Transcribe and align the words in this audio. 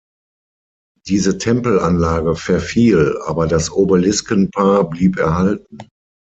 Diese 1.05 1.37
Tempelanlage 1.37 2.35
verfiel, 2.35 3.19
aber 3.27 3.45
das 3.45 3.71
Obelisken-Paar 3.71 4.89
blieb 4.89 5.19
erhalten. 5.19 5.77